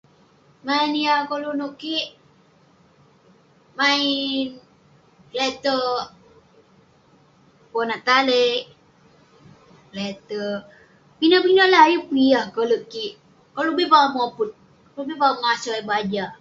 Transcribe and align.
Maen 0.65 0.91
yah 1.05 1.19
koluk 1.29 1.57
nouk 1.59 1.75
kik, 1.81 2.07
maen 3.79 4.03
leterk 5.37 6.07
ponat 7.71 8.01
taliek, 8.07 8.61
leterk 9.95 10.61
pinek 11.19 11.43
pinek 11.45 11.71
lah 11.73 11.85
yeng 11.91 12.05
pun 12.07 12.17
yah 12.33 12.45
koleg 12.55 12.83
kik. 12.93 13.11
Koluk 13.55 13.77
bi 13.77 13.89
peh 13.91 14.03
akouk 14.05 14.17
moput, 14.23 14.49
koluk 14.93 15.07
bi 15.09 15.19
peh 15.19 15.27
akouk 15.29 15.39
mengase 15.41 15.67
ayuk 15.71 15.87
baja. 15.91 16.25